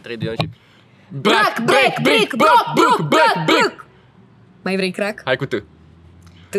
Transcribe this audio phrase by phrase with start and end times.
[0.00, 0.48] 3, 2, 1 și...
[1.08, 3.86] Brac, break, brick, bloc, bruc, brac, bruc.
[4.62, 5.22] Mai vrei crack?
[5.24, 5.54] Hai cu T.
[6.48, 6.56] T.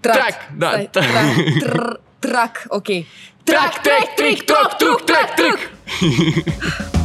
[0.00, 0.16] Trac.
[0.16, 0.68] Trac, da.
[0.68, 1.06] Stai, Trac,
[1.58, 2.86] tr, trac, ok.
[3.44, 5.58] Trac, trac, tric, troc, truc, trac, truc.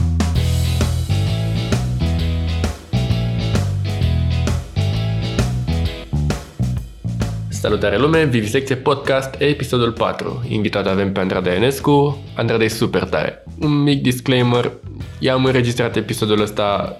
[7.49, 10.45] Salutare lume, Vivisecție Podcast, episodul 4.
[10.47, 12.23] Invitat avem pe Andrada Enescu.
[12.35, 13.43] Andrada e super tare.
[13.59, 14.71] Un mic disclaimer,
[15.19, 16.97] i-am înregistrat episodul ăsta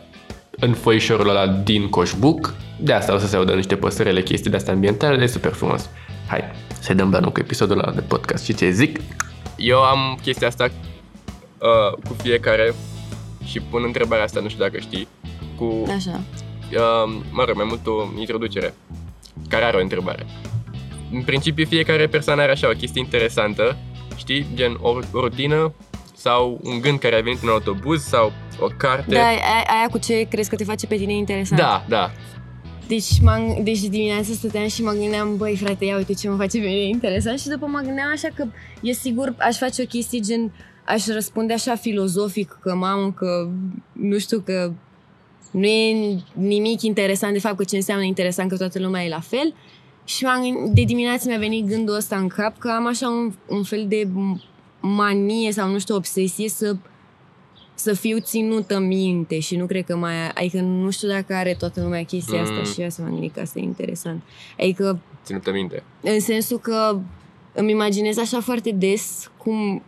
[0.50, 2.54] în foișorul ăla din Coșbuc.
[2.80, 5.90] De asta o să se audă niște păsărele, chestii de astea ambientale, e super frumos.
[6.28, 6.44] Hai,
[6.80, 9.00] să dăm banul cu episodul ăla de podcast și ce zic.
[9.58, 10.70] Eu am chestia asta
[11.58, 12.74] uh, cu fiecare
[13.46, 15.08] și pun întrebarea asta, nu știu dacă știi,
[15.56, 16.22] cu Așa.
[16.72, 18.74] uh, mă rog, mai mult o introducere
[19.50, 20.26] care are o întrebare.
[21.12, 23.78] În principiu, fiecare persoană are așa o chestie interesantă,
[24.16, 25.74] știi, gen o, o rutină
[26.18, 29.14] sau un gând care a venit în autobuz sau o carte.
[29.16, 31.62] Da, aia, aia cu ce crezi că te face pe tine interesant.
[31.62, 32.12] da, da.
[32.88, 36.60] Deci, m-am, deci dimineața stăteam și mă gândeam, băi frate, ia uite ce mă face
[36.60, 38.46] pe mine interesant și după mă gândeam așa că
[38.82, 40.52] e sigur aș face o chestie gen,
[40.86, 43.50] aș răspunde așa filozofic că mamă, că
[43.92, 44.72] nu știu că
[45.52, 49.20] nu e nimic interesant de fapt că ce înseamnă interesant că toată lumea e la
[49.20, 49.54] fel
[50.06, 53.34] și m-am, gând- de dimineață mi-a venit gândul ăsta în cap că am așa un,
[53.48, 54.08] un fel de
[54.80, 56.76] manie sau nu știu, obsesie să
[57.74, 60.14] să fiu ținută minte și nu cred că mai...
[60.34, 62.64] Adică nu știu dacă are toată lumea chestia asta Mm.
[62.66, 64.22] și eu să mă gândit că asta e interesant.
[64.60, 65.84] Adică Ținută minte.
[66.02, 67.00] în sensul că
[67.54, 69.82] îmi imaginez așa foarte des cum,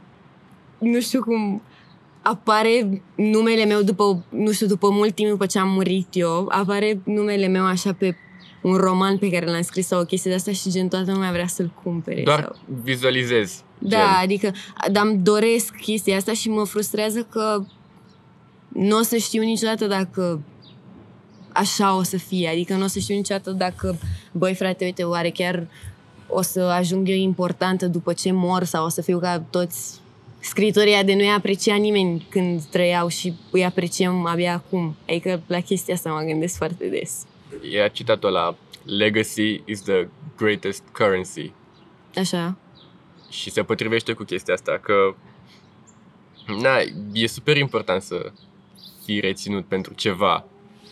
[0.78, 1.62] nu știu cum
[2.22, 7.02] apare numele meu după, nu știu, după mult timp după ce am murit eu, apare
[7.04, 8.16] numele meu așa pe
[8.62, 11.32] un roman pe care l-am scris sau o chestie de asta și gen toată lumea
[11.32, 12.22] vrea să-l cumpere.
[12.22, 12.56] Doar sau...
[12.84, 13.64] vizualizezi.
[13.80, 14.06] Da, gen.
[14.22, 14.52] adică,
[14.92, 17.64] dar îmi doresc chestia asta și mă frustrează că
[18.68, 20.42] nu o să știu niciodată dacă
[21.54, 22.50] așa o să fie.
[22.50, 23.98] Adică nu o să știu niciodată dacă,
[24.32, 25.68] băi frate, uite, oare chiar
[26.28, 30.00] o să ajung eu importantă după ce mor sau o să fiu ca toți
[30.40, 34.96] scritorii de nu i aprecia nimeni când trăiau și îi apreciem abia acum.
[35.08, 37.26] Adică la chestia asta mă gândesc foarte des.
[37.72, 40.08] E citatul ăla, Legacy is the
[40.38, 41.52] greatest currency.
[42.16, 42.58] Așa.
[43.30, 45.16] Și se potrivește cu chestia asta, că
[46.62, 46.78] na,
[47.14, 48.32] e super important să
[49.06, 50.46] fii reținut pentru ceva.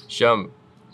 [0.08, 0.50] Și am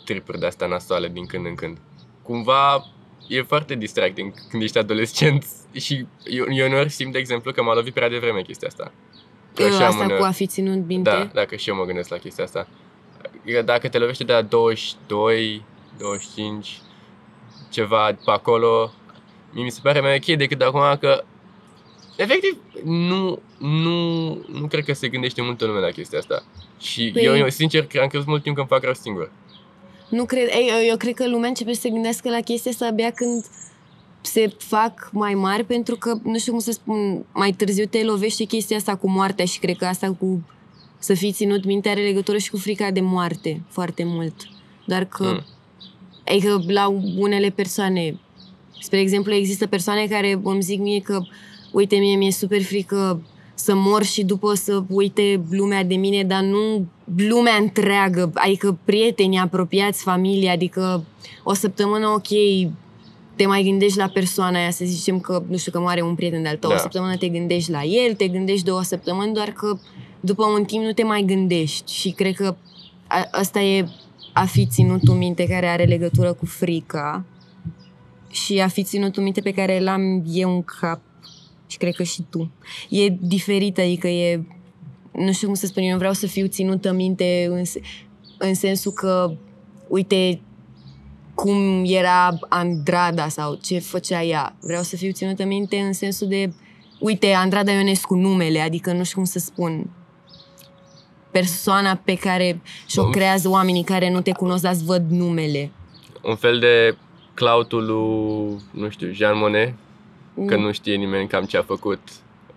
[0.06, 1.78] tripuri de astea nasoale din când în când.
[2.22, 2.86] Cumva
[3.28, 5.46] e foarte distracting când ești adolescent
[5.86, 8.92] și eu, eu uneori simt, de exemplu, că m-a lovit prea devreme chestia asta.
[9.54, 11.10] Că și am Asta uneori- cu a fi ținut minte.
[11.10, 12.68] Da, dacă și eu mă gândesc la chestia asta.
[13.66, 15.66] Dacă te lovește de la 22,
[15.98, 16.80] 25,
[17.70, 18.92] ceva pe acolo,
[19.52, 21.24] mie mi se pare mai ok decât acum că
[22.16, 26.44] efectiv nu, nu, nu cred că se gândește multă lume la chestia asta.
[26.79, 29.31] Și Păi- eu, eu, sincer, cred- am crezut mult timp că îmi fac rău singur.
[30.09, 32.85] Nu cred, ei, eu, eu cred că lumea începe să se gândească la chestia asta
[32.88, 33.46] abia când
[34.22, 38.44] se fac mai mari, pentru că, nu știu cum să spun, mai târziu te lovește
[38.44, 40.44] chestia asta cu moartea și cred că asta cu
[41.00, 44.34] să fii ținut minte are legătură și cu frica de moarte foarte mult.
[44.85, 45.30] Doar că, Mm.
[45.30, 45.44] mm.
[46.28, 46.88] adică la
[47.18, 48.19] unele persoane,
[48.81, 51.24] spre exemplu, există persoane care îmi zic mie că,
[51.74, 53.22] uite, mie mi-e super frică
[53.54, 56.86] să mor și după să uite lumea de mine, dar nu
[57.16, 61.04] lumea întreagă, adică prietenii apropiați, familie, adică
[61.44, 62.28] o săptămână, ok,
[63.36, 66.42] te mai gândești la persoana aia, să zicem că, nu știu, că moare un prieten
[66.42, 66.76] de-al tău, Da.
[66.76, 69.78] o săptămână te gândești la el, te gândești două săptămâni, doar că
[70.20, 72.56] după un timp nu te mai gândești și cred că
[73.08, 73.88] a, asta e
[74.34, 77.24] a fi ținutul minte care are legătură cu frica
[78.30, 81.00] și a fi ținutul minte pe care l-am eu în cap
[81.74, 82.52] și cred că și tu.
[82.90, 84.44] E diferit, adică e,
[85.12, 87.82] nu știu cum să spun, eu nu vreau să fiu ținută minte în, se-
[88.38, 89.34] în sensul că,
[89.88, 90.42] uite,
[91.36, 94.56] cum era Andrada sau ce făcea ea.
[94.62, 96.54] Vreau să fiu ținută minte în sensul de,
[97.00, 99.90] uite, Andrada Ionescu numele, adică nu știu cum să spun,
[101.32, 103.12] persoana pe care și-o Bun.
[103.12, 105.72] creează oamenii care nu te cunosc, dar îți văd numele.
[106.24, 106.98] Un fel de
[107.34, 109.74] clautul lui, nu știu, Jean Monnet,
[110.47, 110.62] că Mm.
[110.63, 112.00] nu știe nimeni cam ce a făcut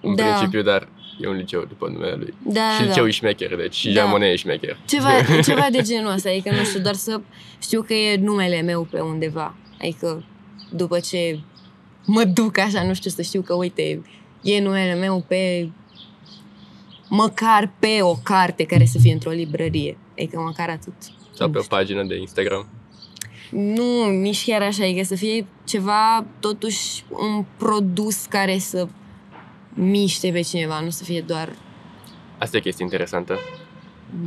[0.01, 0.25] în Da.
[0.25, 0.89] principiu, dar
[1.21, 2.35] e un liceu după numele lui.
[2.45, 3.09] Da, și da, liceu da.
[3.09, 3.93] e șmecher, deci și Da.
[3.93, 4.79] Jean Monnet e șmecher.
[4.87, 5.09] Ceva,
[5.49, 7.21] ceva de genul ăsta, adică nu știu, doar să
[7.63, 9.55] știu că e numele meu pe undeva.
[9.81, 10.25] Adică
[10.71, 11.39] după ce
[12.05, 14.03] mă duc așa, nu știu, să știu că, uite,
[14.43, 15.69] e numele meu pe
[17.09, 19.99] măcar pe o carte care să fie într-o librărie.
[20.13, 20.93] Adică măcar atât.
[21.33, 22.69] Sau pe Nu o pagină de Instagram.
[23.51, 28.89] Nu, nici chiar așa, adică să fie ceva, totuși, un produs care să
[29.75, 31.57] miște pe cineva, nu să fie doar...
[32.39, 33.39] Asta e chestia interesantă.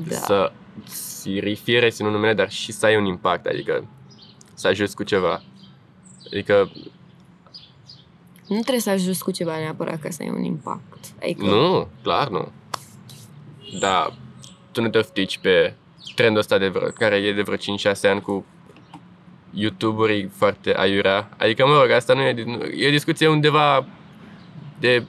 [0.07, 0.16] Da.
[0.16, 0.51] să
[0.86, 1.30] să
[1.63, 3.88] fie reținut numele, dar și să ai un impact, adică
[4.54, 5.42] să ajuți cu ceva.
[6.25, 6.71] Adică,
[8.48, 11.06] Nu trebuie să ajuți cu ceva neapărat ca să ai un impact.
[11.21, 12.51] Adică, nu, clar nu.
[13.80, 14.13] Da,
[14.71, 15.75] tu nu te oftici pe
[16.16, 17.60] trendul ăsta de vreo, care e de vreo 5-6
[18.04, 18.45] ani cu
[19.53, 21.29] youtuberii foarte aiurea.
[21.37, 23.85] Adică, mă rog, asta nu e, nu- e o discuție undeva
[24.79, 25.03] de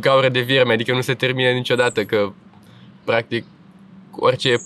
[0.00, 2.32] gaură de vierme, adică nu se termină niciodată, că
[3.04, 3.44] practic
[4.16, 4.56] orice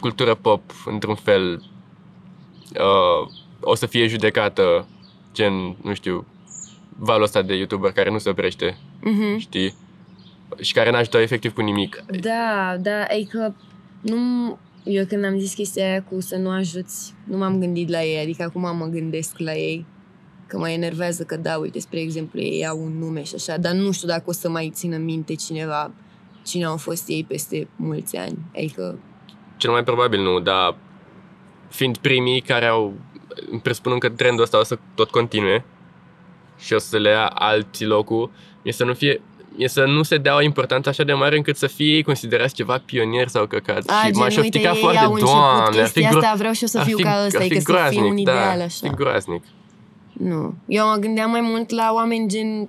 [0.00, 1.62] cultură pop, într-un fel,
[2.74, 3.28] uh,
[3.60, 4.86] o să fie judecată,
[5.32, 6.26] gen, nu știu,
[6.98, 9.38] valul ăsta de youtuber care nu se oprește, Mhm.
[9.38, 9.74] știi?
[10.60, 12.04] Și care n-ajută efectiv cu nimic.
[12.20, 13.54] Da, da, adică
[14.00, 14.58] nu...
[14.84, 18.22] Eu când am zis chestia aia cu să nu ajuți, nu m-am gândit la ei,
[18.22, 19.86] adică acum mă gândesc la ei.
[20.46, 23.72] Că mă enervează că da, uite, spre exemplu, ei au un nume și așa, dar
[23.72, 25.90] nu știu dacă o să mai țină minte cineva
[26.44, 28.38] cine au fost ei peste mulți ani.
[28.56, 28.98] Adică,
[29.56, 30.76] Cel mai probabil nu, dar
[31.68, 32.92] fiind primii care au,
[33.62, 35.64] presupunând că trendul ăsta o să tot continue
[36.58, 38.30] și o să le ia alții locul,
[38.62, 39.20] e să nu fie
[39.56, 42.54] e să nu se dea o importanță așa de mare încât să fie ei considerați
[42.54, 43.88] ceva pionier sau căcat.
[43.88, 46.16] a, și gen, m-aș uite, oftica ei foarte, au început doamne, ar fi, chestia gro-
[46.16, 47.74] asta, vreau și eu să ar fiu fi, ca ar ăsta, fi adică să fie
[47.74, 48.78] groaznic, un ideal da, așa.
[48.82, 49.42] Ar fi groaznic.
[50.12, 50.54] Nu.
[50.66, 52.68] Eu mă gândeam mai mult la oameni gen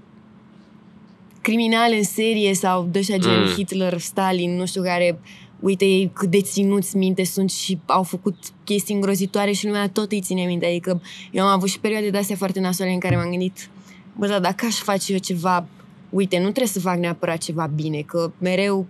[1.42, 3.48] criminali în serie sau de așa gen Mm.
[3.48, 5.20] Hitler, Stalin, nu știu care,
[5.60, 10.12] uite ei cât de ținuți minte sunt și au făcut chestii îngrozitoare și lumea tot
[10.12, 10.66] îi ține minte.
[10.66, 11.02] Adică
[11.32, 13.70] eu am avut și perioade de astea foarte nasoale în care m-am gândit,
[14.18, 15.66] bă, da, dacă aș face eu ceva,
[16.10, 18.86] uite, nu trebuie să fac neapărat ceva bine, că mereu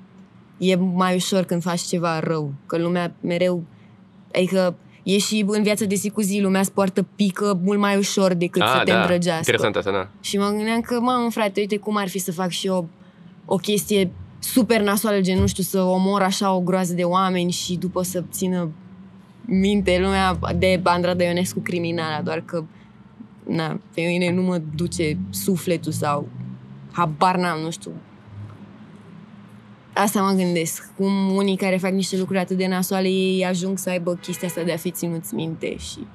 [0.57, 3.63] e mai ușor când faci ceva rău, că lumea mereu,
[4.33, 7.97] adică e și în viața de zi cu zi, lumea îți poartă pică mult mai
[7.97, 9.37] ușor decât ah, să te da, îndrăgească.
[9.37, 10.07] interesant asta, da.
[10.21, 12.87] Și mă gândeam că, mamă, frate, uite cum ar fi să fac și eu
[13.45, 17.75] o chestie super nasoală, gen, nu știu, să omor așa o groază de oameni și
[17.75, 18.71] după să țină
[19.45, 22.63] minte lumea de Andrada Ionescu criminala, doar că
[23.47, 26.27] na, pe mine nu mă duce sufletul sau
[26.95, 27.91] habar n-am, nu știu.
[29.93, 30.89] Asta mă gândesc.
[30.95, 34.63] Cum unii care fac niște lucruri atât de nasoale, ei ajung să aibă chestia asta
[34.63, 36.07] de a fi ținuți minte și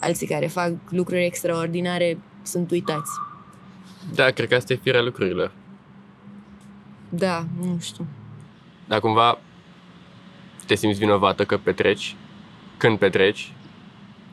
[0.00, 3.10] alții care fac lucruri extraordinare sunt uitați.
[4.14, 5.52] Da, cred că asta e firea lucrurilor.
[7.08, 8.06] Da, nu știu.
[8.88, 9.38] Dar cumva
[10.66, 12.16] te simți vinovată că petreci,
[12.76, 13.52] când petreci.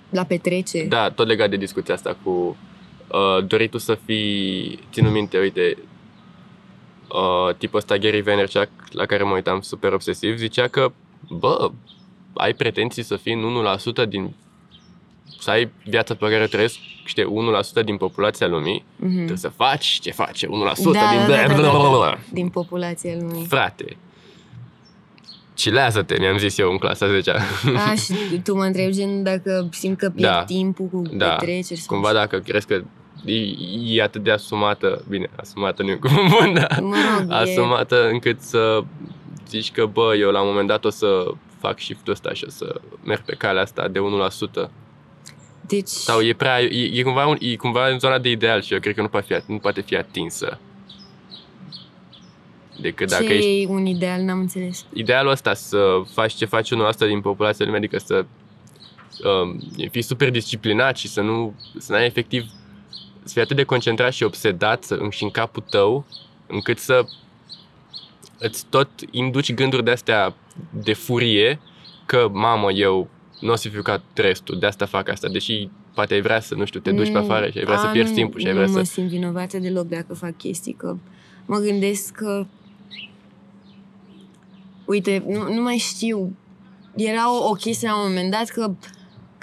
[0.09, 0.85] La petrece.
[0.85, 2.57] Da, tot legat de discuția asta cu
[3.13, 5.77] uh, doritul să fii, ținut minte, uite,
[7.09, 10.91] uh, tipul ăsta Gary Vaynerchuk, la care mă uitam super obsesiv, zicea că,
[11.29, 11.71] bă,
[12.33, 13.41] ai pretenții să fii în
[14.03, 14.33] 1% din
[15.39, 16.75] să ai viața pe care o trăiesc,
[17.05, 19.15] știi, 1% din populația lumii, Mhm.
[19.15, 20.51] trebuie să faci ce face 1%
[20.91, 21.19] Da, din...
[21.27, 22.17] da, da, da, da, da.
[22.31, 23.45] Din populația lumii.
[23.45, 23.97] Frate,
[25.53, 28.13] cilează-te, mi-am zis eu în clasa 10 A, și
[28.43, 30.43] tu mă întrebi gen dacă simt că pierd Da.
[30.43, 31.29] timpul cu Da.
[31.35, 32.83] petreceri sau Cumva dacă crezi că
[33.25, 33.33] e,
[33.85, 37.33] e atât de asumată, bine, asumată nu e un cuvânt bun, dar Mă rog, e...
[37.33, 38.83] asumată încât să
[39.49, 41.25] zici că, bă, eu la un moment dat o să
[41.59, 43.99] fac shift-ul ăsta și o să merg pe calea asta de
[44.65, 44.69] 1%.
[45.67, 48.73] Deci, Sau e prea, e, e, cumva, un, e cumva în zona de ideal și
[48.73, 50.59] eu cred că nu poate fi, nu poate fi atinsă.
[52.81, 54.85] Decât ce dacă ești e un ideal, n-am înțeles.
[54.93, 58.25] idealul ăsta să faci ce face unul asta din populația lumii, adică să
[59.23, 59.59] um,
[59.91, 62.45] fii super disciplinat și să nu să n-ai efectiv
[63.25, 66.05] să fii atât de concentrat și obsedat să, și în capul tău
[66.47, 67.05] încât să
[68.39, 70.35] îți tot induci gânduri de astea
[70.83, 71.59] de furie
[72.05, 76.13] că, mamă, eu nu o să fiu ca restul, de asta fac asta, deși poate
[76.13, 77.89] ai vrea să, nu știu, te duci pe Mm, afară și ai vrea să a,
[77.89, 78.77] pierzi nu- timpul și ai vrea Nu să...
[78.77, 80.95] mă simt vinovată deloc dacă fac chestii, că
[81.45, 82.45] mă gândesc că...
[84.85, 86.35] Uite, nu, nu mai știu.
[86.95, 88.71] Era o, o chestie la un moment dat că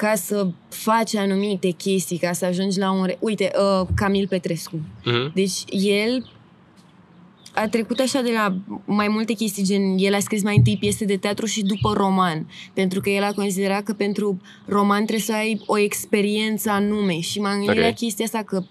[0.01, 3.05] ca să faci anumite chestii, ca să ajungi la un...
[3.05, 3.17] Re...
[3.21, 4.81] Uite, uh, Camil Petrescu.
[5.05, 5.33] Mhm.
[5.35, 6.31] Deci el
[7.55, 11.05] a trecut așa de la mai multe chestii, gen el a scris mai întâi piese
[11.05, 15.33] de teatru și după roman, pentru că el a considerat că pentru roman trebuie să
[15.33, 17.89] ai o experiență anume și m-am gândit Ok.
[17.89, 18.63] la chestia asta că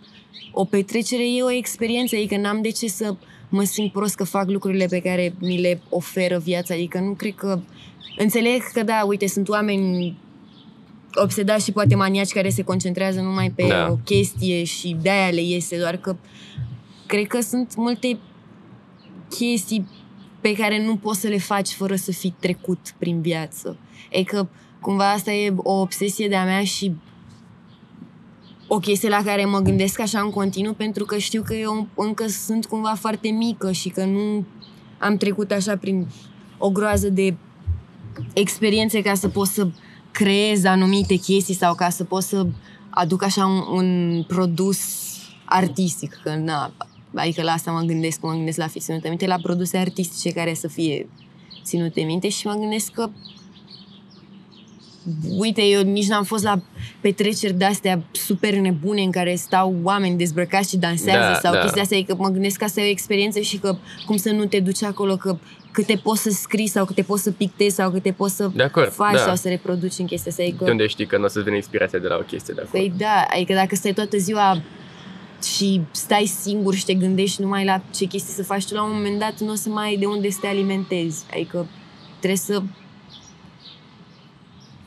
[0.52, 3.16] o petrecere e o experiență, adică n-am de ce să
[3.50, 7.36] mă simt prost că fac lucrurile pe care mi le oferă viața, adică nu cred
[7.36, 7.60] că...
[8.18, 10.18] Înțeleg că da, uite, sunt oameni
[11.16, 13.88] obsedați și poate maniaci care se concentrează numai pe Da.
[13.92, 16.16] o chestie și de-aia le iese, doar că
[17.06, 18.18] cred că sunt multe
[19.30, 19.88] chestii
[20.42, 23.78] pe care nu poți să le faci fără să fii trecut prin viață.
[24.12, 24.48] E că
[24.82, 26.96] cumva asta e o obsesie de-a mea și
[28.68, 32.28] o chestie la care mă gândesc așa în continuu pentru că știu că eu încă
[32.28, 34.46] sunt cumva foarte mică și că nu
[35.00, 36.08] am trecut așa prin
[36.58, 37.36] o groază de
[38.34, 39.68] experiențe ca să pot să
[40.12, 42.46] creez anumite chestii sau ca să pot să
[42.90, 44.80] aduc așa un, un produs
[45.46, 46.74] artistic, că na,
[47.16, 50.54] adică la asta mă gândesc, mă gândesc la fi ținute minte, la produse artistice care
[50.54, 51.10] să fie
[51.64, 53.10] ținute minte și mă gândesc că
[55.38, 56.62] uite, eu nici n-am fost la
[57.02, 61.60] petreceri de-astea super nebune în care stau oameni dezbrăcați și dansează Da, sau da.
[61.60, 64.46] chestii astea, adică mă gândesc că asta e o experiență și că cum să nu
[64.46, 65.38] te duci acolo, că
[65.72, 68.92] câte poți să scrii sau câte poți să pictezi sau câte poți să De acord,
[68.92, 69.18] faci da.
[69.18, 70.44] sau să reproduci în chestia asta.
[70.44, 72.62] Adică, De unde știi că nu o să vină inspirația de la o chestie de
[72.62, 72.82] acolo?
[72.84, 74.62] Păi da, adică dacă stai toată ziua
[75.56, 78.92] și stai singur și te gândești numai la ce chestii să faci tu, la un
[78.94, 81.26] moment dat nu o să mai ai de unde să te alimentezi.
[81.34, 81.68] Adică
[82.18, 82.62] trebuie să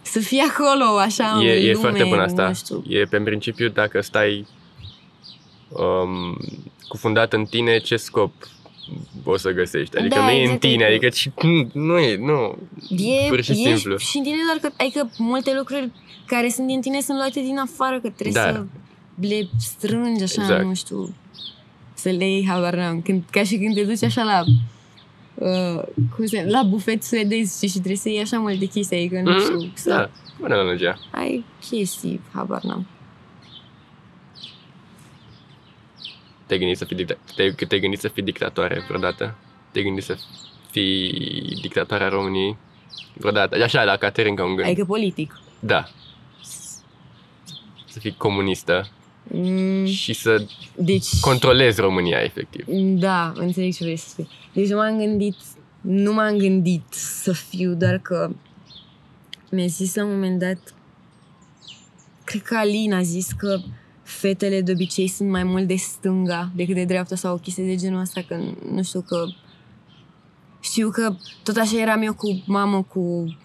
[0.03, 2.47] să fii acolo, așa, E, în e lume, foarte bun asta.
[2.47, 2.83] Nu știu.
[2.89, 4.47] E pe principiu dacă stai
[5.69, 6.39] um,
[6.89, 8.33] cufundat în tine, ce scop
[9.25, 9.97] o să găsești?
[9.99, 12.59] Adică Da, nu e în exact, tine, adică- adică ci- nu e, nu.
[12.89, 13.97] E, Pur și e simplu.
[13.97, 15.91] și în tine, doar că, adică multe lucruri
[16.27, 18.53] care sunt din tine sunt luate din afară, că trebuie Da.
[18.53, 18.65] să
[19.21, 20.65] le strângi așa, Exact.
[20.65, 21.15] nu știu,
[21.95, 23.01] să le iei, habar n-am.
[23.03, 24.43] Când, ca și când te duci așa la
[25.35, 25.83] uh,
[26.17, 29.41] cum se, la bufet suedez și, și trebuie să iei așa multe chestii, adică nu
[29.41, 30.11] știu, Mm, să da,
[30.41, 30.99] bună analogia.
[31.11, 32.87] ai chestii, habar n-am.
[36.53, 39.35] Te-ai gândit să fii, dicta- te-ai, te-ai gândit să fii dictatoare vreodată?
[39.71, 40.17] Te-ai gândit să
[40.71, 42.57] fii dictatoarea României
[43.15, 43.63] vreodată?
[43.63, 44.69] Așa, la Caterin ca un gând.
[44.69, 45.41] Adică politic.
[45.61, 45.85] Da.
[47.89, 48.91] Să fii comunistă
[49.35, 51.21] Mm, și să deci...
[51.21, 52.65] controlezi România, efectiv.
[52.99, 54.29] Da, înțeleg ce vrei să spui.
[54.53, 55.37] Deci nu m-am gândit,
[55.81, 58.31] nu m-am gândit să fiu, doar că
[59.51, 60.75] mi-a zis la un moment dat,
[62.25, 63.61] cred că Alina a zis că
[64.13, 67.77] fetele de obicei sunt mai mult de stânga decât de dreapta sau o chestie de
[67.77, 68.37] genul ăsta, că
[68.73, 69.25] nu știu că
[70.61, 73.37] știu că tot așa eram eu cu mamă cu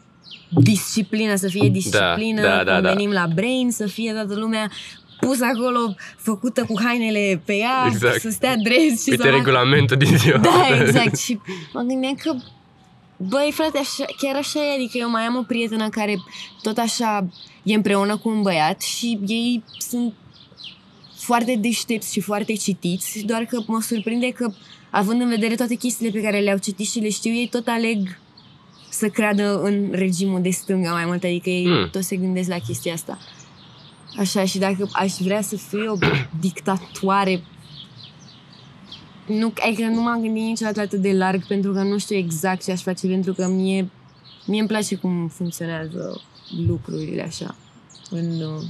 [0.50, 2.90] disciplină, să fie disciplină, da, da, când da.
[2.90, 4.72] venim la brain, să fie toată lumea
[5.20, 8.22] pus acolo, făcută cu hainele pe ea, Exact.
[8.22, 10.38] să stea drept și Uite să regulamentul din ziua.
[10.38, 11.18] Da, exact.
[11.18, 11.40] Și
[11.74, 12.36] mă gândeam că
[13.18, 16.18] Băi, frate, așa, chiar așa e, adică eu mai am o prietenă care
[16.62, 17.28] tot așa
[17.64, 20.14] e împreună cu un băiat și ei sunt
[21.28, 24.54] foarte deștepți și foarte citiți, doar că mă surprinde că,
[24.90, 28.20] având în vedere toate chestiile pe care le-au citit și le știu, ei tot aleg
[28.90, 31.90] să creadă în regimul de stânga mai mult, adică ei Mm.
[31.92, 33.18] tot se gândesc la chestia asta.
[34.18, 35.98] Așa, și dacă aș vrea să fiu o
[36.48, 37.44] dictatoare
[39.28, 42.72] nu, adică nu m-am gândit niciodată atât de larg pentru că nu știu exact ce
[42.72, 43.90] aș face pentru că mie,
[44.46, 46.22] mie îmi place cum funcționează
[46.68, 47.56] lucrurile așa
[48.10, 48.64] în, uh,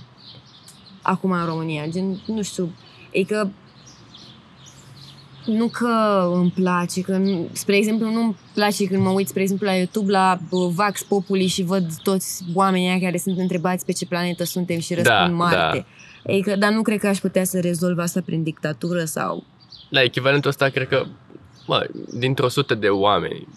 [1.07, 1.87] acum în România.
[1.87, 2.71] Gen, nu știu,
[3.11, 3.47] e că
[5.45, 9.67] nu că îmi place, că, nu- spre exemplu, nu-mi place când mă uit, spre exemplu,
[9.67, 13.91] la YouTube, la uh, Vax Populi și văd toți oamenii aia care sunt întrebați pe
[13.91, 15.85] ce planetă suntem și răspund Da, Marte.
[16.23, 19.43] E că, dar nu cred că aș putea să rezolv asta prin dictatură sau
[19.89, 21.05] La echivalentul ăsta, cred că,
[21.67, 21.87] mă,
[22.19, 23.47] dintr-o sută de oameni,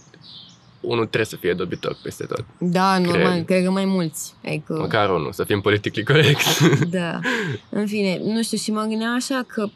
[0.81, 2.45] unul trebuie să fie dobitoc peste tot.
[2.59, 3.45] Da, normal, Cred.
[3.45, 4.35] cred, că mai mulți.
[4.45, 6.61] Adică, Măcar unul, să fim politically corect.
[6.99, 7.21] da.
[7.69, 9.69] În fine, nu știu, și mă gândeam așa că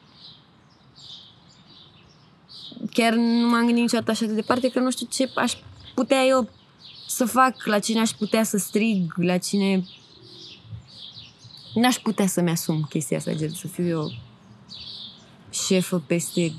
[2.92, 5.52] chiar nu m-am gândit niciodată așa de departe, că nu știu ce aș
[5.94, 6.49] putea eu
[7.06, 9.84] să fac, la cine aș putea să strig, la cine...
[11.75, 14.12] N-aș putea să-mi asum chestia asta, gen, să fiu eu
[15.50, 16.52] șefă peste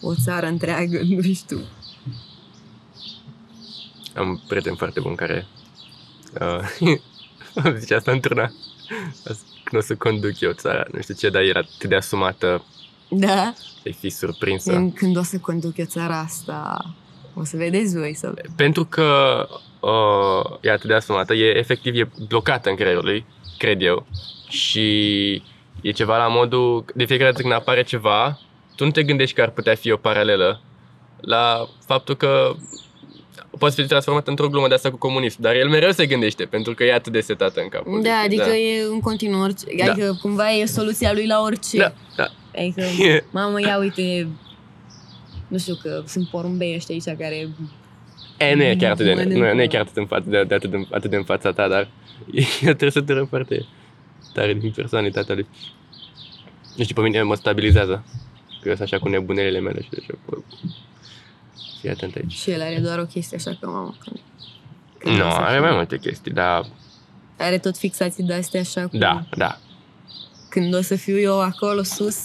[0.00, 1.60] o țară întreagă, nu știu.
[4.20, 5.46] Am un prieten foarte bun care
[6.40, 6.98] uh,
[7.78, 8.52] zice asta într-una.
[9.64, 12.64] Când o să conduc eu țara, nu știu ce, dar era atât de asumată
[13.08, 13.52] Da?
[13.82, 14.72] să fi surprinsă.
[14.72, 16.84] Gen, Când o să conduc eu țara asta,
[17.34, 18.34] o să vedeți voi să...
[18.56, 19.48] Pentru că
[19.80, 23.24] uh, e atât de asumată, e efectiv e blocată în creierul lui,
[23.58, 24.06] cred eu.
[24.48, 25.32] Și
[25.80, 28.38] e ceva la modul, de fiecare dată când apare ceva,
[28.76, 30.60] tu nu te gândești că ar putea fi o paralelă
[31.20, 32.54] la faptul că
[33.58, 36.74] poate fi transformat într-o glumă de asta cu comunism, dar el mereu se gândește, pentru
[36.74, 38.02] că e atât de setată în capul lui.
[38.02, 38.56] Da, adică da.
[38.56, 39.90] e în continuu orice, Da.
[39.90, 41.76] adică cumva e soluția lui la orice.
[41.76, 42.26] Da, da.
[42.58, 44.28] Adică, E- mamă, ia uite,
[45.48, 47.48] nu știu că sunt porumbei ăștia aici care...
[48.38, 49.38] E, nu e chiar atât de, Mănâncă.
[49.38, 51.24] nu, e- nu e chiar atât, în față, de, de atât, de, atât de în
[51.24, 51.88] fața ta, dar
[52.62, 53.66] e o trăsătură foarte
[54.32, 55.46] tare din personalitatea lui.
[56.76, 58.04] Nu știu, pe mine mă stabilizează.
[58.62, 60.36] Că eu sunt așa cu nebunelele mele și de ce bă,
[61.80, 62.32] Fii atent aici.
[62.32, 64.16] Și el are doar o chestie așa că, mamă, când,
[64.98, 66.64] când Nu, o să are fie- mai multe chestii, dar
[67.38, 68.96] Are tot fixații de astea așa cu...
[68.96, 69.58] da, da.
[70.50, 72.16] Când o să fiu eu acolo sus,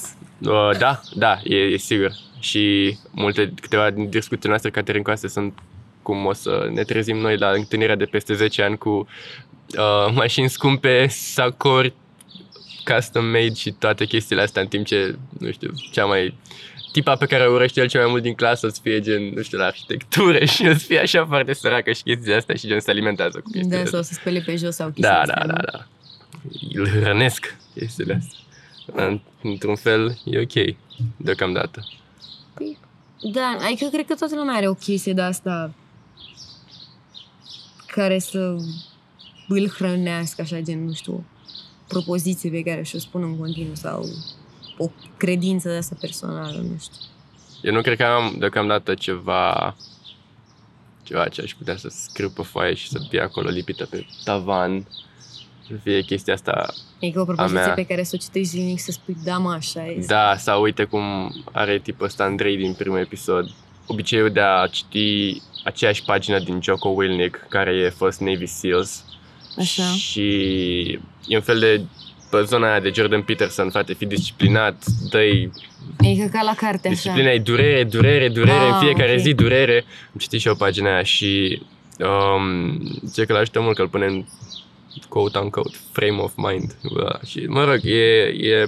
[0.42, 2.12] Uh, da, da, e, e sigur.
[2.40, 5.60] Și multe, câteva din discuțiile noastre caterincoase sunt
[6.02, 10.50] cum o să ne trezim noi la întâlnirea de peste 10 ani cu uh, mașini
[10.50, 11.94] scumpe, sacori,
[12.86, 16.38] custom made și toate chestiile astea în timp ce, nu știu, cea mai
[16.96, 19.24] tipa pe care o urăște el cel mai mult din clasă o să fie gen,
[19.34, 22.68] nu știu, la arhitectură și o să fie așa foarte săracă și chestiile astea și
[22.68, 25.20] gen se alimentează cu chestiile Da, sau să spele pe jos sau da, chestii da,
[25.42, 25.62] astea, da, nu?
[25.72, 25.88] da.
[26.82, 28.40] Îl hrănesc chestiile astea.
[29.08, 30.76] În- Într-un fel, e ok,
[31.18, 31.88] deocamdată.
[32.54, 32.78] Păi,
[33.34, 35.74] Da, adică cred că toată lumea are o chestie de asta
[37.88, 38.56] care să
[39.48, 41.22] îl hrănească așa, gen, nu știu, o
[41.88, 44.10] propoziție pe care și-o spun în continuu sau
[44.78, 47.00] o credință de asta personală, nu știu.
[47.62, 49.76] Eu nu cred că am deocamdată ceva
[51.06, 54.88] ceva ce aș putea să scriu pe foaie și să fie acolo lipită pe tavan.
[55.68, 56.74] Să fie chestia asta.
[56.98, 57.74] Adică o propoziție mea.
[57.74, 60.04] pe care să o citești zilnic să spui, da, mă, așa e.
[60.08, 61.04] Da, sau uite cum
[61.52, 63.50] are tipul ăsta Andrei din primul episod.
[63.88, 69.04] Obiceiul de a citi aceeași pagină din Jocko Willnick, care e fost Navy SEALs.
[69.58, 69.84] Așa.
[69.84, 70.30] Și
[71.28, 71.82] e un fel de
[72.30, 75.52] pe zona aia de Jordan Peterson, frate, fi disciplinat, dă-i
[75.98, 76.96] Adică ca la carte, așa.
[76.96, 79.20] Disciplina e durere, durere, durere, Ah, în fiecare ok.
[79.20, 79.84] zi durere.
[80.14, 81.62] Am citit și eu pagina aia și
[82.00, 84.26] um, zice că îl ajută mult că îl pune în
[85.10, 86.76] quote unquote frame of mind.
[86.94, 88.66] Bă, și mă rog, e, e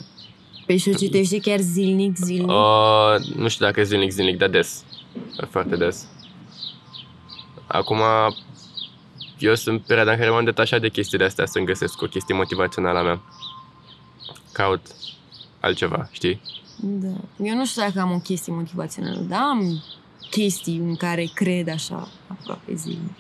[0.65, 2.47] Păi și o citești chiar zilnic, zilnic.
[2.47, 4.83] uh, nu știu dacă zilnic, zilnic, dar des.
[5.49, 6.07] Foarte des.
[7.67, 7.97] Acum,
[9.39, 12.35] eu sunt în perioada în care m-am detașat de chestiile astea să-mi găsesc o chestie
[12.35, 13.21] motivațională a mea.
[14.51, 14.81] Caut
[15.59, 16.41] altceva, știi?
[16.79, 17.13] Da.
[17.43, 19.83] Eu nu știu dacă am o chestie motivațională, dar am
[20.29, 23.17] chestii în care cred așa aproape zilnic.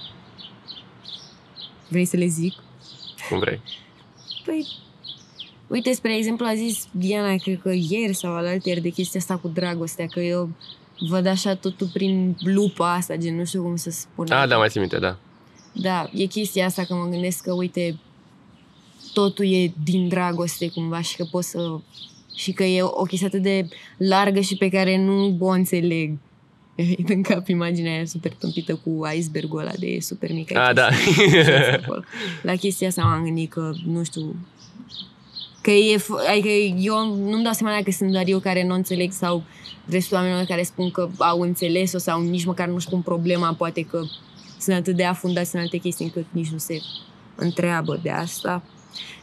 [1.87, 2.53] Vrei să le zic?
[3.29, 3.61] Cum vrei.
[4.45, 4.67] Păi,
[5.67, 9.47] uite, spre exemplu, a zis Diana, cred că ieri sau alaltă de chestia asta cu
[9.47, 10.49] dragostea, că eu
[10.99, 14.31] văd așa totul prin lupa asta, gen, nu știu cum să spun.
[14.31, 15.17] Ah, da, mai țin minte, da.
[15.81, 17.97] Da, e chestia asta că mă gândesc că, uite,
[19.13, 21.79] totul e din dragoste cumva și că pot să...
[22.35, 26.17] Și că e o chestie atât de largă și pe care nu o înțeleg.
[26.75, 30.55] Îmi în cap imaginea aia super tâmpită cu icebergul ăla de super mic.
[30.55, 30.89] Ah, da.
[32.41, 34.35] La chestia asta m-am gândit că, nu știu,
[35.61, 39.11] că e, f- adică eu nu-mi dau seama dacă sunt doar eu care nu înțeleg
[39.11, 39.43] sau
[39.89, 44.01] restul oamenilor care spun că au înțeles-o sau nici măcar nu-și pun problema, poate că
[44.67, 46.81] sunt atât de afundați în alte chestii încât nici nu se
[47.35, 48.63] întreabă de asta.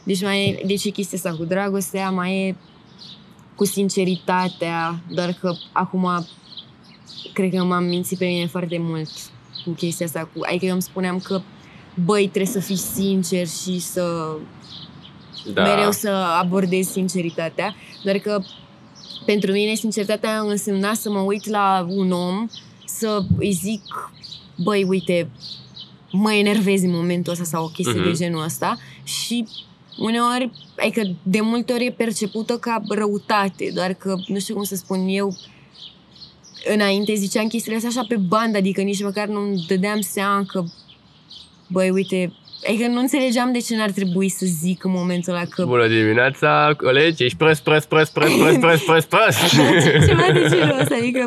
[0.03, 2.55] Deci, mai e, deci e chestia asta cu dragostea, mai e
[3.55, 6.27] cu sinceritatea, doar că acum
[7.33, 9.09] cred că m-am mințit pe mine foarte mult
[9.65, 10.29] cu chestia asta.
[10.33, 11.41] Cu, adică eu îmi spuneam că
[12.05, 14.35] băi, trebuie să fii sincer și să
[15.53, 15.63] da.
[15.63, 16.09] mereu să
[16.41, 18.41] abordez sinceritatea, doar că
[19.25, 22.47] pentru mine sinceritatea însemna să mă uit la un om,
[22.85, 24.11] să îi zic,
[24.55, 25.29] băi, uite,
[26.11, 28.03] mă enervez în momentul ăsta sau o chestie Mhm.
[28.09, 29.47] de genul ăsta și
[29.97, 34.75] uneori, adică de multe ori e percepută ca răutate, doar că nu știu cum să
[34.75, 35.37] spun eu,
[36.73, 40.63] înainte ziceam chestiile astea așa pe bandă, adică nici măcar nu-mi dădeam seama că,
[41.67, 42.33] băi, uite,
[42.67, 46.73] adică nu înțelegeam de ce n-ar trebui să zic în momentul ăla că Bună dimineața,
[46.77, 49.37] colegi, ești prost, prost, prost, prost, prost, prost, prost, prost.
[50.07, 51.25] ceva de genul ăsta, adică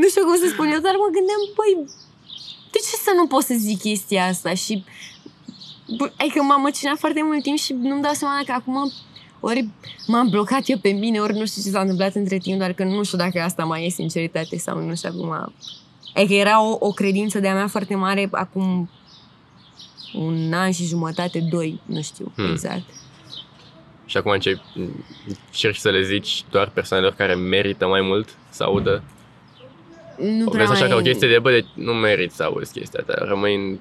[0.00, 1.74] nu știu cum să spun eu, dar mă gândeam, băi,
[2.74, 4.84] de ce să nu pot să zic chestia asta și
[5.96, 8.92] bă, adică m-am măcinat foarte mult timp și nu-mi dau seama dacă acum
[9.40, 9.68] ori
[10.06, 12.84] m-am blocat eu pe mine, ori nu știu ce s-a întâmplat între timp, doar că
[12.84, 15.52] nu știu dacă asta mai e sinceritate sau nu știu acum.
[16.14, 18.90] Adică era o, o credință de-a mea foarte mare acum
[20.14, 22.44] un an și jumătate, doi, nu știu Hmm.
[22.44, 22.52] hmm.
[22.52, 22.84] exact.
[24.06, 24.60] Și acum încep,
[25.26, 29.02] încerci să le zici doar persoanelor care merită mai mult să audă.
[30.18, 30.88] Nu O prea vezi așa mai...
[30.88, 33.78] ca o chestie de, bă, de, nu merit să auzi chestia ta, rămâi în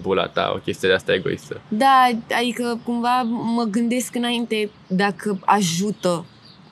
[0.00, 1.60] bula ta, o chestie de asta egoistă.
[1.68, 6.24] Da, adică cumva mă gândesc înainte dacă ajută.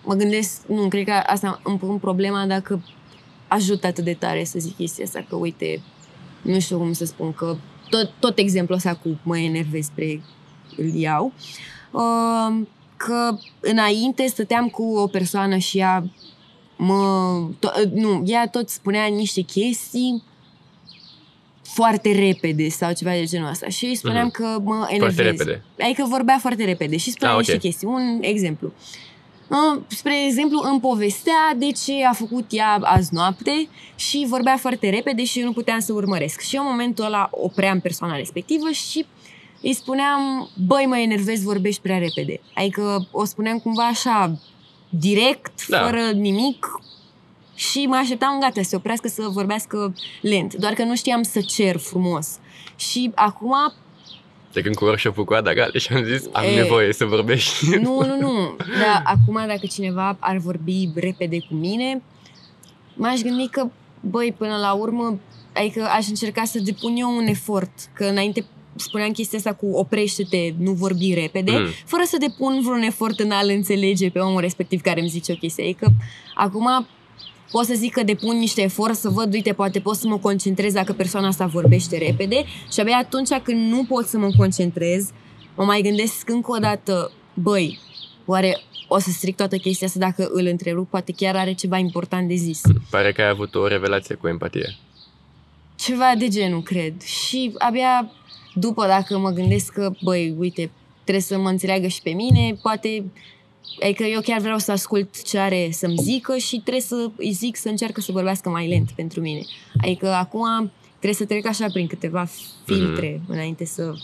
[0.04, 2.82] Mă gândesc, nu, cred că asta îmi pun problema dacă
[3.48, 5.80] ajută atât de tare să zic chestia asta, că uite,
[6.42, 7.56] nu știu cum să spun, că
[7.88, 10.22] tot, tot exemplul ăsta cu mă enervez spre
[10.76, 11.32] îl iau,
[11.90, 12.66] uh,
[12.96, 16.04] că înainte stăteam cu o persoană și ea
[16.76, 20.22] mă, to- nu, ea tot spunea niște chestii
[21.62, 24.34] foarte repede sau ceva de genul ăsta și îi spuneam Mhm.
[24.42, 25.14] că mă enervez.
[25.14, 25.62] Foarte repede.
[25.80, 27.60] Adică vorbea foarte repede și spunea Ah, niște ok.
[27.60, 27.86] chestii.
[27.86, 28.72] Un exemplu.
[29.48, 34.90] Uh, Spre exemplu, îmi povestea de ce a făcut ea azi noapte și vorbea foarte
[34.90, 36.40] repede și eu nu puteam să urmăresc.
[36.40, 39.06] Și eu în momentul ăla opream persoana respectivă și
[39.62, 42.40] îi spuneam, băi, mă enervez, vorbești prea repede.
[42.54, 44.38] Adică o spuneam cumva așa,
[44.98, 45.78] direct, Da.
[45.84, 46.66] fără nimic,
[47.54, 51.40] Și mă așteptam gata să se oprească să vorbească lent, doar că nu știam să
[51.40, 52.38] cer frumos.
[52.76, 53.54] Și acum
[54.52, 56.54] de când cu workshop-ul cu Ada Gale și am zis, am E.
[56.54, 57.66] nevoie să vorbești.
[57.76, 58.56] Nu, nu, nu.
[58.56, 62.02] Dar acum dacă cineva ar vorbi repede cu mine,
[62.94, 63.66] m-aș gândi că,
[64.00, 65.18] băi, până la urmă,
[65.54, 67.70] adică aș încerca să depun eu un efort.
[67.92, 68.44] Că înainte
[68.76, 71.62] spuneam chestia asta cu oprește-te, nu vorbi repede, Mm.
[71.62, 71.68] mm.
[71.86, 75.36] fără să depun vreun efort în a-l înțelege pe omul respectiv care îmi zice o
[75.36, 75.64] chestie.
[75.64, 75.92] Adică
[76.34, 76.86] acum
[77.50, 80.72] pot să zic că depun niște efort să văd, uite, poate pot să mă concentrez
[80.72, 85.10] dacă persoana asta vorbește repede și abia atunci când nu pot să mă concentrez,
[85.56, 87.78] mă mai gândesc încă o dată, băi,
[88.24, 92.28] oare o să stric toată chestia asta dacă îl întrerup, poate chiar are ceva important
[92.28, 92.60] de zis.
[92.90, 94.76] Pare că ai avut o revelație cu empatie.
[95.76, 97.02] Ceva de genul, cred.
[97.02, 98.10] Și abia
[98.54, 100.70] după, dacă mă gândesc că, băi, uite,
[101.02, 103.04] trebuie să mă înțeleagă și pe mine, poate,
[103.82, 107.56] adică eu chiar vreau să ascult ce are să-mi zică și trebuie să îi zic
[107.56, 109.40] să încearcă să vorbească mai lent pentru mine.
[109.82, 112.28] Adică acum trebuie să trec așa prin câteva
[112.64, 113.28] filtre mm-hmm.
[113.28, 113.94] înainte să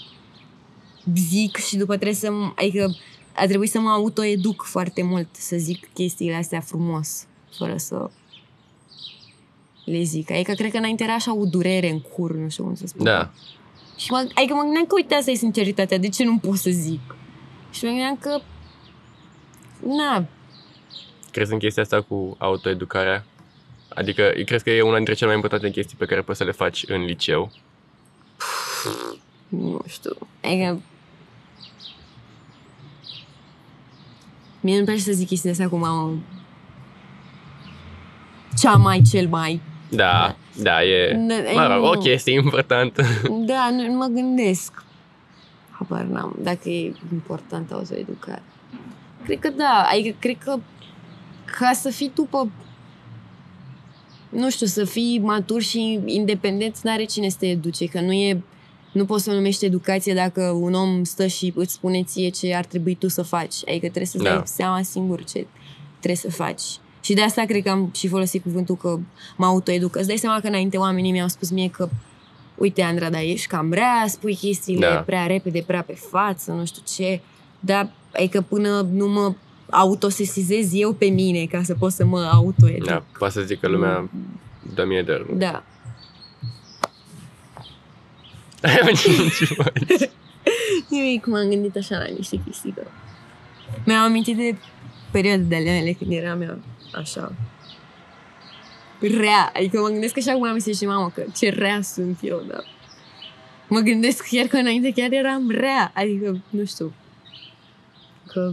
[1.15, 2.97] zic și după trebuie să, m- adică
[3.35, 8.11] a trebuit să mă autoeduc foarte mult să zic chestiile astea frumos, fără să
[9.85, 10.31] le zic.
[10.31, 13.05] Adică cred că înainte era așa o durere în cur, nu știu cum să spun.
[13.05, 13.31] Da.
[14.01, 16.71] Și mă, adică mă gândeam că uite asta e sinceritatea, de ce nu pot să
[16.71, 17.15] zic?
[17.71, 18.41] Și mă gândeam că
[19.97, 20.27] na,
[21.31, 23.25] Crezi în chestia asta cu autoeducarea?
[23.89, 26.51] Adică, crezi că e una dintre cele mai importante chestii pe care poți să le
[26.51, 27.53] faci în liceu?
[29.49, 30.81] nu știu, adică
[34.61, 36.25] mie nu-mi place să zic chestia asta cum am
[38.59, 41.17] cea mai cel mai Da, da, e...
[41.29, 41.91] Da, Mă rog, nu.
[41.91, 43.03] o chestie importantă.
[43.47, 44.85] Da, nu, mă gândesc.
[45.71, 48.43] Habar n-am dacă e importantă autoeducare.
[49.25, 50.59] Cred că da, adică cred că
[51.59, 52.37] ca să fii tu pe
[54.29, 58.43] nu știu, să fii matur și independent, n-are cine să te educe, că nu e
[58.93, 62.65] nu poți să numești educație dacă un om stă și îți spune ție ce ar
[62.65, 63.55] trebui tu să faci.
[63.55, 64.31] Adică trebuie să-ți Da.
[64.31, 65.47] dai seama singur ce
[65.99, 66.63] trebuie să faci.
[67.11, 68.99] Și de asta cred că am și folosit cuvântul că
[69.37, 69.97] mă autoeduc.
[69.97, 71.89] Îți dai seama că înainte oamenii mi-au spus mie că
[72.55, 74.95] uite, Andra, dar ești cam rea, spui chestiile Da.
[75.01, 77.21] prea repede, prea pe față, nu știu ce.
[77.61, 79.35] Dar, adică până nu mă
[79.71, 82.87] autosesizez eu pe mine ca să pot să mă autoeduc.
[82.87, 84.11] Da, poate să zic că lumea
[84.75, 85.39] dă mie de rând.
[85.39, 85.65] Da.
[88.63, 89.73] Ai venit ceva.
[90.89, 92.83] Nimic, m-am gândit așa la niște chestii că...
[93.85, 94.57] Mi-am amintit de
[95.11, 96.59] perioade de ale mele când eram eu
[96.95, 97.33] așa
[99.01, 99.53] rea.
[99.55, 102.65] Adică mă gândesc așa cum am zis și mama că ce rea sunt eu, dar
[103.69, 105.93] mă gândesc chiar că înainte chiar eram rea.
[105.95, 106.93] Adică, nu știu,
[108.27, 108.53] că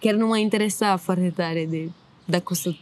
[0.00, 1.90] chiar nu mă interesa foarte tare de
[2.24, 2.74] dacă o să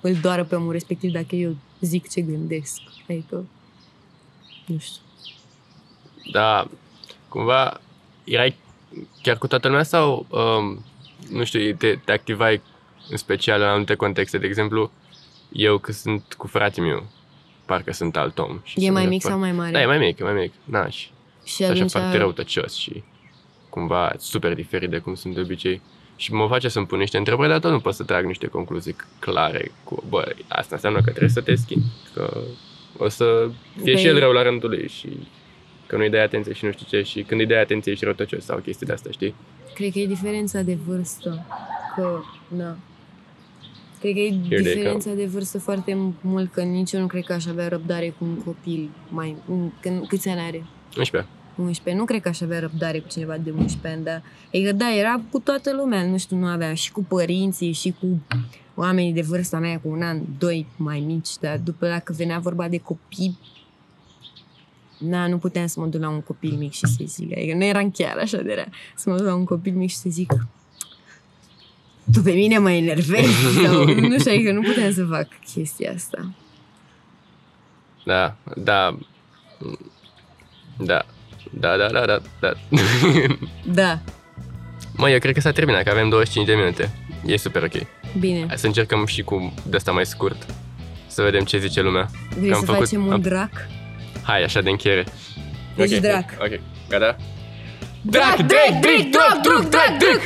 [0.00, 2.80] îl doară pe omul respectiv dacă eu zic ce gândesc.
[3.08, 3.44] Adică,
[4.66, 5.00] nu știu.
[6.32, 6.68] Da,
[7.28, 7.80] cumva
[8.24, 8.56] erai
[9.22, 10.84] chiar cu toată lumea sau, um,
[11.30, 12.60] nu știu, te, te activai
[13.10, 14.38] în special în anumite contexte?
[14.38, 14.90] De exemplu,
[15.52, 17.06] eu că sunt cu fratele meu,
[17.66, 18.60] parcă sunt alt om.
[18.62, 19.70] Și E sunt mai de mic foarte- sau mai mare?
[19.72, 20.52] Da, e mai mic, e mai mic.
[20.64, 21.10] Na, și
[21.44, 23.02] Și sunt așa atunci foarte răutăcios și
[23.68, 25.80] cumva super diferit de cum sunt de obicei.
[26.16, 28.96] Și mă face să-mi pun niște întrebări, dar tot nu pot să trag niște concluzii
[29.18, 32.40] clare cu, bă, asta înseamnă că trebuie să te schimbi, că
[32.96, 33.48] o să
[33.82, 35.08] fie Păi- și el rău la rândul lui și
[35.86, 38.44] că nu-i dai atenție și nu știu ce și când îi dai atenție ești răutăcios
[38.44, 39.34] sau chestii de astea, știi?
[39.74, 41.46] Cred că e diferența de vârstă.
[41.94, 42.20] Că,
[42.56, 42.76] na.
[44.00, 47.32] Cred că e they diferența de vârstă foarte mult, că nici eu nu cred că
[47.32, 49.36] aș avea răbdare cu un copil mai...
[49.80, 50.64] Când, câți ani are?
[50.96, 51.30] 11.
[51.56, 51.96] 11.
[52.00, 54.22] Nu cred că aș avea răbdare cu cineva de 11 ani, dar
[54.54, 58.06] adică, da, era cu toată lumea, nu știu, nu avea și cu părinții și cu
[58.74, 62.68] oamenii de vârsta mea, cu un an, doi mai mici, dar după dacă venea vorba
[62.68, 63.38] de copii,
[65.08, 67.64] na, nu puteam să mă duc la un copil mic și să-i zic, adică nu
[67.64, 70.32] eram chiar așa de rea, să mă duc la un copil mic și să zic
[72.12, 73.32] tu pe mine mă enervezi
[73.64, 76.30] sau nu știu, adică nu puteam să fac chestia asta.
[78.04, 78.98] Da, da,
[80.78, 81.04] da,
[81.50, 82.52] da, da, da, da, da.
[83.74, 84.00] Da,
[84.96, 86.90] Mă, eu cred că s-a terminat, că avem 25 de minute.
[87.26, 87.72] E super ok.
[88.18, 88.44] bine.
[88.46, 90.46] Hai să încercăm și cu de asta mai scurt.
[91.06, 92.08] Să vedem ce zice lumea.
[92.36, 93.50] Vrei Că am să făcut- facem un am- drac?
[94.22, 95.04] Hai, așa de încheiere.
[95.76, 96.24] Deci Ok, drac.
[96.40, 97.16] Ok, gata?
[98.02, 100.20] Drac, drac, drac, drac, drac, drac, drac!